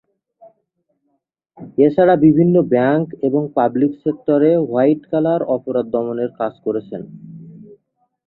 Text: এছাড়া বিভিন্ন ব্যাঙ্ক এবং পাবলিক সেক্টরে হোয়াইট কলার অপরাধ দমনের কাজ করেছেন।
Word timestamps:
এছাড়া 1.77 2.15
বিভিন্ন 2.25 2.55
ব্যাঙ্ক 2.71 3.07
এবং 3.27 3.41
পাবলিক 3.57 3.91
সেক্টরে 4.03 4.51
হোয়াইট 4.61 5.01
কলার 5.11 5.41
অপরাধ 5.55 5.85
দমনের 5.93 6.31
কাজ 6.39 6.53
করেছেন। 6.65 7.01